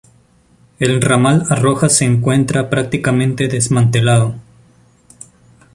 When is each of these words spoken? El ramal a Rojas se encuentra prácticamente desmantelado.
El 0.79 0.99
ramal 0.99 1.43
a 1.51 1.55
Rojas 1.55 1.97
se 1.97 2.05
encuentra 2.05 2.71
prácticamente 2.71 3.47
desmantelado. 3.47 4.33